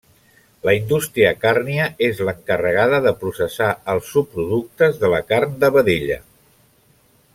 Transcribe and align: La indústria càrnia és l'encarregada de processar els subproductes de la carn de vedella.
La 0.67 0.73
indústria 0.77 1.33
càrnia 1.43 1.85
és 2.07 2.21
l'encarregada 2.29 3.01
de 3.07 3.11
processar 3.25 3.69
els 3.95 4.09
subproductes 4.15 4.99
de 5.05 5.13
la 5.15 5.21
carn 5.33 5.55
de 5.67 5.71
vedella. 5.77 6.19